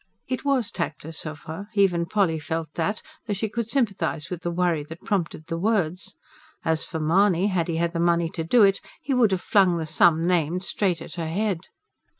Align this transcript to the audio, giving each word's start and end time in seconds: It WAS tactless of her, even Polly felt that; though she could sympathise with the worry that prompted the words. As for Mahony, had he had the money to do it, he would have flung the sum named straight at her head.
It 0.27 0.43
WAS 0.43 0.71
tactless 0.71 1.27
of 1.27 1.41
her, 1.41 1.69
even 1.75 2.07
Polly 2.07 2.39
felt 2.39 2.73
that; 2.73 3.03
though 3.27 3.35
she 3.35 3.47
could 3.47 3.69
sympathise 3.69 4.31
with 4.31 4.41
the 4.41 4.49
worry 4.49 4.83
that 4.85 5.03
prompted 5.03 5.45
the 5.45 5.59
words. 5.59 6.15
As 6.65 6.83
for 6.83 6.99
Mahony, 6.99 7.49
had 7.49 7.67
he 7.67 7.75
had 7.77 7.93
the 7.93 7.99
money 7.99 8.31
to 8.31 8.43
do 8.43 8.63
it, 8.63 8.81
he 8.99 9.13
would 9.13 9.29
have 9.29 9.41
flung 9.41 9.77
the 9.77 9.85
sum 9.85 10.25
named 10.25 10.63
straight 10.63 11.03
at 11.03 11.13
her 11.21 11.27
head. 11.29 11.67